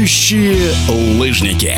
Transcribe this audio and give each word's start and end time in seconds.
Летающие 0.00 0.72
лыжники. 1.18 1.74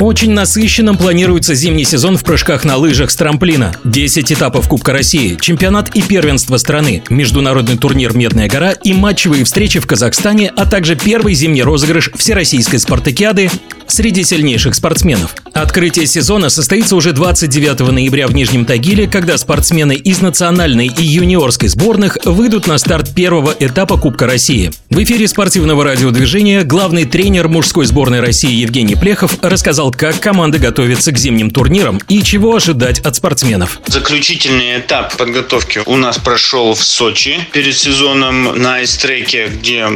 Очень 0.00 0.30
насыщенным 0.30 0.96
планируется 0.96 1.56
зимний 1.56 1.82
сезон 1.82 2.16
в 2.16 2.22
прыжках 2.22 2.64
на 2.64 2.76
лыжах 2.76 3.10
с 3.10 3.16
трамплина. 3.16 3.74
10 3.82 4.30
этапов 4.30 4.68
Кубка 4.68 4.92
России, 4.92 5.36
чемпионат 5.40 5.96
и 5.96 6.02
первенство 6.02 6.58
страны, 6.58 7.02
международный 7.10 7.76
турнир 7.76 8.16
«Медная 8.16 8.48
гора» 8.48 8.70
и 8.70 8.92
матчевые 8.92 9.42
встречи 9.42 9.80
в 9.80 9.88
Казахстане, 9.88 10.52
а 10.56 10.64
также 10.64 10.94
первый 10.94 11.34
зимний 11.34 11.64
розыгрыш 11.64 12.12
Всероссийской 12.14 12.78
спартакиады 12.78 13.50
среди 13.88 14.22
сильнейших 14.22 14.76
спортсменов. 14.76 15.34
Открытие 15.52 16.06
сезона 16.06 16.48
состоится 16.48 16.96
уже 16.96 17.12
29 17.12 17.80
ноября 17.92 18.26
в 18.26 18.34
Нижнем 18.34 18.64
Тагиле, 18.64 19.06
когда 19.06 19.36
спортсмены 19.36 19.94
из 19.94 20.22
национальной 20.22 20.86
и 20.86 21.02
юниорской 21.02 21.68
сборных 21.68 22.16
выйдут 22.24 22.66
на 22.66 22.78
старт 22.78 23.14
первого 23.14 23.54
этапа 23.58 23.98
Кубка 23.98 24.26
России. 24.26 24.72
В 24.88 25.02
эфире 25.02 25.28
спортивного 25.28 25.84
радиодвижения 25.84 26.64
главный 26.64 27.04
тренер 27.04 27.48
мужской 27.48 27.84
сборной 27.84 28.20
России 28.20 28.52
Евгений 28.52 28.94
Плехов 28.94 29.36
рассказал, 29.42 29.90
как 29.90 30.20
команда 30.20 30.58
готовится 30.58 31.12
к 31.12 31.18
зимним 31.18 31.50
турнирам 31.50 32.00
и 32.08 32.22
чего 32.22 32.56
ожидать 32.56 33.00
от 33.00 33.16
спортсменов. 33.16 33.78
Заключительный 33.86 34.78
этап 34.78 35.14
подготовки 35.16 35.82
у 35.84 35.96
нас 35.96 36.16
прошел 36.16 36.74
в 36.74 36.82
Сочи 36.82 37.46
перед 37.52 37.76
сезоном 37.76 38.58
на 38.62 38.76
айстреке, 38.76 39.48
где 39.48 39.86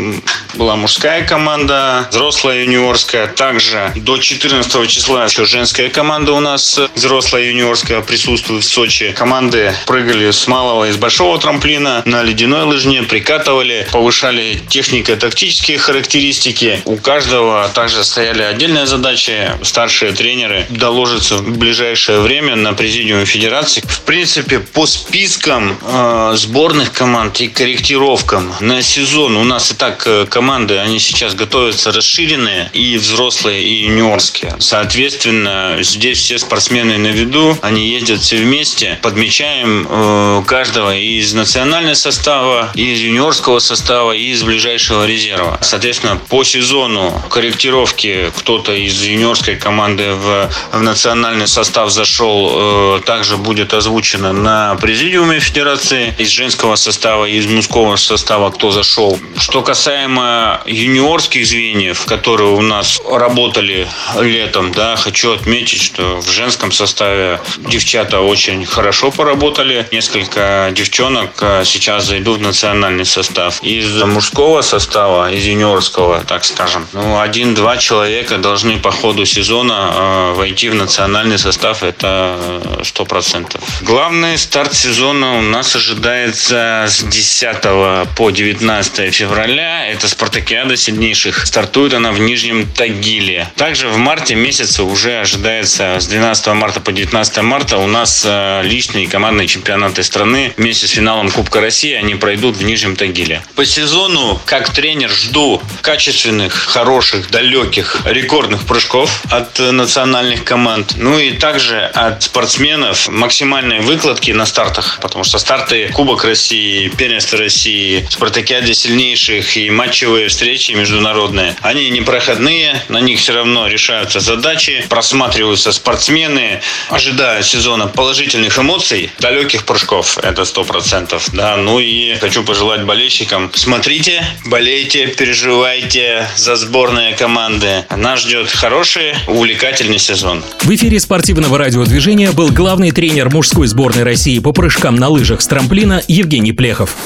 была 0.54 0.76
мужская 0.76 1.26
команда, 1.26 2.06
взрослая 2.10 2.64
юниорская. 2.64 3.26
Также 3.26 3.92
до 3.96 4.18
14 4.18 4.88
числа 4.88 5.24
еще 5.24 5.45
женская 5.46 5.88
команда 5.88 6.32
у 6.32 6.40
нас, 6.40 6.78
взрослая 6.94 7.44
юниорская, 7.44 8.00
присутствует 8.02 8.64
в 8.64 8.68
Сочи. 8.68 9.12
Команды 9.12 9.72
прыгали 9.86 10.30
с 10.30 10.46
малого 10.46 10.88
и 10.88 10.92
с 10.92 10.96
большого 10.96 11.38
трамплина 11.38 12.02
на 12.04 12.22
ледяной 12.22 12.64
лыжне, 12.64 13.02
прикатывали, 13.02 13.86
повышали 13.92 14.60
технико-тактические 14.68 15.78
характеристики. 15.78 16.80
У 16.84 16.96
каждого 16.96 17.68
также 17.74 18.04
стояли 18.04 18.42
отдельные 18.42 18.86
задачи. 18.86 19.52
Старшие 19.62 20.12
тренеры 20.12 20.66
доложатся 20.68 21.36
в 21.36 21.56
ближайшее 21.56 22.20
время 22.20 22.56
на 22.56 22.72
президиуме 22.72 23.24
федерации. 23.24 23.82
В 23.86 24.00
принципе, 24.02 24.58
по 24.58 24.86
спискам 24.86 25.78
э, 25.80 26.32
сборных 26.36 26.92
команд 26.92 27.40
и 27.40 27.48
корректировкам 27.48 28.52
на 28.60 28.82
сезон 28.82 29.36
у 29.36 29.44
нас 29.44 29.70
и 29.70 29.74
так 29.74 30.02
э, 30.06 30.26
команды, 30.26 30.78
они 30.78 30.98
сейчас 30.98 31.34
готовятся 31.34 31.92
расширенные, 31.92 32.70
и 32.72 32.96
взрослые, 32.98 33.62
и 33.62 33.84
юниорские. 33.84 34.54
Соответственно, 34.58 35.35
Естественно, 35.36 35.76
здесь 35.82 36.18
все 36.18 36.38
спортсмены 36.38 36.96
на 36.96 37.08
виду, 37.08 37.58
они 37.60 37.88
ездят 37.88 38.20
все 38.20 38.38
вместе. 38.38 38.98
Подмечаем 39.02 39.86
э, 39.88 40.42
каждого 40.46 40.96
из 40.96 41.34
национального 41.34 41.94
состава, 41.94 42.70
из 42.74 43.00
юниорского 43.00 43.58
состава, 43.58 44.12
и 44.12 44.30
из 44.30 44.42
ближайшего 44.42 45.06
резерва. 45.06 45.58
Соответственно, 45.60 46.18
по 46.28 46.42
сезону 46.42 47.22
корректировки 47.28 48.32
кто-то 48.38 48.72
из 48.72 49.02
юниорской 49.02 49.56
команды 49.56 50.12
в, 50.12 50.50
в 50.72 50.80
национальный 50.80 51.48
состав 51.48 51.90
зашел, 51.90 52.96
э, 52.96 53.00
также 53.04 53.36
будет 53.36 53.74
озвучено 53.74 54.32
на 54.32 54.76
президиуме 54.76 55.40
федерации. 55.40 56.14
Из 56.16 56.30
женского 56.30 56.76
состава, 56.76 57.26
из 57.26 57.46
мужского 57.46 57.96
состава 57.96 58.50
кто 58.50 58.70
зашел. 58.70 59.18
Что 59.36 59.62
касаемо 59.62 60.62
юниорских 60.64 61.46
звеньев, 61.46 62.06
которые 62.06 62.52
у 62.52 62.62
нас 62.62 63.00
работали 63.06 63.86
летом, 64.18 64.72
да, 64.72 64.96
хочу 64.96 65.25
хочу 65.26 65.40
отметить, 65.40 65.82
что 65.82 66.20
в 66.20 66.30
женском 66.30 66.72
составе 66.72 67.40
девчата 67.58 68.20
очень 68.20 68.64
хорошо 68.64 69.10
поработали. 69.10 69.86
Несколько 69.90 70.70
девчонок 70.72 71.30
а, 71.40 71.64
сейчас 71.64 72.04
зайдут 72.04 72.38
в 72.38 72.42
национальный 72.42 73.04
состав. 73.04 73.62
Из 73.62 74.02
мужского 74.02 74.62
состава, 74.62 75.32
из 75.32 75.44
юниорского, 75.44 76.22
так 76.24 76.44
скажем, 76.44 76.86
ну, 76.92 77.20
один-два 77.20 77.76
человека 77.76 78.38
должны 78.38 78.78
по 78.78 78.90
ходу 78.90 79.26
сезона 79.26 79.92
э, 79.92 80.32
войти 80.36 80.68
в 80.68 80.74
национальный 80.74 81.38
состав. 81.38 81.82
Это 81.82 82.62
сто 82.84 83.04
процентов. 83.04 83.60
Главный 83.82 84.38
старт 84.38 84.74
сезона 84.74 85.38
у 85.38 85.42
нас 85.42 85.74
ожидается 85.74 86.84
с 86.86 87.02
10 87.02 88.14
по 88.16 88.30
19 88.30 89.14
февраля. 89.14 89.88
Это 89.88 90.08
спартакиада 90.08 90.76
сильнейших. 90.76 91.46
Стартует 91.46 91.94
она 91.94 92.12
в 92.12 92.20
Нижнем 92.20 92.66
Тагиле. 92.68 93.48
Также 93.56 93.88
в 93.88 93.96
марте 93.96 94.34
месяце 94.34 94.82
уже 94.82 95.15
ожидается 95.20 95.98
с 96.00 96.06
12 96.06 96.46
марта 96.48 96.80
по 96.80 96.92
19 96.92 97.38
марта 97.38 97.78
у 97.78 97.86
нас 97.86 98.22
э, 98.26 98.62
личные 98.64 99.08
командные 99.08 99.46
чемпионаты 99.46 100.02
страны 100.02 100.52
вместе 100.56 100.86
с 100.86 100.90
финалом 100.90 101.30
Кубка 101.30 101.60
России 101.60 101.92
они 101.92 102.14
пройдут 102.14 102.56
в 102.56 102.62
Нижнем 102.62 102.96
Тагиле. 102.96 103.42
По 103.54 103.64
сезону, 103.64 104.40
как 104.44 104.70
тренер, 104.70 105.10
жду 105.10 105.62
качественных, 105.82 106.54
хороших, 106.54 107.30
далеких, 107.30 108.02
рекордных 108.04 108.66
прыжков 108.66 109.22
от 109.30 109.58
национальных 109.58 110.44
команд. 110.44 110.94
Ну 110.96 111.18
и 111.18 111.32
также 111.32 111.80
от 111.80 112.22
спортсменов 112.22 113.08
максимальной 113.08 113.80
выкладки 113.80 114.30
на 114.30 114.46
стартах, 114.46 114.98
потому 115.00 115.24
что 115.24 115.38
старты 115.38 115.88
Кубок 115.88 116.24
России, 116.24 116.88
Первенство 116.88 117.38
России, 117.38 118.06
Спартакиаде 118.10 118.74
сильнейших 118.74 119.56
и 119.56 119.70
матчевые 119.70 120.28
встречи 120.28 120.72
международные, 120.72 121.56
они 121.62 121.88
непроходные, 121.90 122.82
на 122.88 122.98
них 122.98 123.18
все 123.18 123.34
равно 123.34 123.66
решаются 123.66 124.20
задачи, 124.20 124.84
просматриваются 125.06 125.70
спортсмены, 125.70 126.60
ожидая 126.90 127.40
сезона 127.44 127.86
положительных 127.86 128.58
эмоций, 128.58 129.12
далеких 129.20 129.64
прыжков, 129.64 130.18
это 130.18 130.44
сто 130.44 130.64
процентов, 130.64 131.30
да, 131.32 131.56
ну 131.56 131.78
и 131.78 132.16
хочу 132.16 132.42
пожелать 132.42 132.82
болельщикам, 132.84 133.52
смотрите, 133.54 134.26
болейте, 134.46 135.06
переживайте 135.06 136.26
за 136.36 136.56
сборные 136.56 137.14
команды. 137.14 137.84
Нас 137.96 138.22
ждет 138.22 138.50
хороший, 138.50 139.14
увлекательный 139.28 140.00
сезон. 140.00 140.42
В 140.64 140.74
эфире 140.74 140.98
спортивного 140.98 141.56
радиодвижения 141.56 142.32
был 142.32 142.50
главный 142.50 142.90
тренер 142.90 143.30
мужской 143.30 143.68
сборной 143.68 144.02
России 144.02 144.40
по 144.40 144.50
прыжкам 144.50 144.96
на 144.96 145.08
лыжах 145.08 145.40
с 145.40 145.46
трамплина 145.46 146.02
Евгений 146.08 146.52
Плехов. 146.52 146.96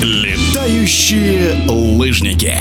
Летающие 0.00 1.56
лыжники. 1.66 2.56